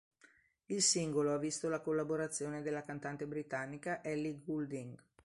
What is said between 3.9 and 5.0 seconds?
Ellie Goulding.